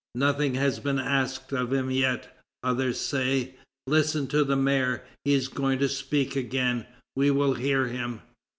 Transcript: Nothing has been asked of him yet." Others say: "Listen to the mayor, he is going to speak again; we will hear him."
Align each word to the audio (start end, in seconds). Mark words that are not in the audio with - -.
Nothing 0.15 0.55
has 0.55 0.79
been 0.79 0.97
asked 0.97 1.53
of 1.53 1.71
him 1.71 1.91
yet." 1.91 2.35
Others 2.63 2.99
say: 2.99 3.53
"Listen 3.85 4.25
to 4.29 4.43
the 4.43 4.55
mayor, 4.55 5.03
he 5.25 5.33
is 5.35 5.47
going 5.47 5.77
to 5.77 5.87
speak 5.87 6.35
again; 6.35 6.87
we 7.15 7.29
will 7.29 7.53
hear 7.53 7.85
him." 7.85 8.21